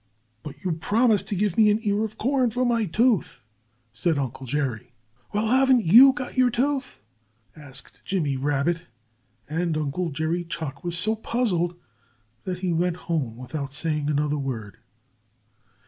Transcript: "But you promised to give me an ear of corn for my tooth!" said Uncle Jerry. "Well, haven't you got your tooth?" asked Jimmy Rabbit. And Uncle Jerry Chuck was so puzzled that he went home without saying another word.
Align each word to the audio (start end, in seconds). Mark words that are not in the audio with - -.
"But 0.41 0.63
you 0.63 0.71
promised 0.71 1.27
to 1.27 1.35
give 1.35 1.57
me 1.59 1.69
an 1.69 1.77
ear 1.83 2.03
of 2.03 2.17
corn 2.17 2.49
for 2.49 2.65
my 2.65 2.85
tooth!" 2.85 3.43
said 3.93 4.17
Uncle 4.17 4.47
Jerry. 4.47 4.93
"Well, 5.31 5.49
haven't 5.49 5.83
you 5.85 6.11
got 6.11 6.35
your 6.35 6.49
tooth?" 6.49 7.03
asked 7.55 8.01
Jimmy 8.03 8.35
Rabbit. 8.35 8.87
And 9.47 9.77
Uncle 9.77 10.09
Jerry 10.09 10.43
Chuck 10.43 10.83
was 10.83 10.97
so 10.97 11.15
puzzled 11.15 11.75
that 12.45 12.57
he 12.65 12.73
went 12.73 12.95
home 13.11 13.37
without 13.37 13.73
saying 13.73 14.09
another 14.09 14.39
word. 14.39 14.77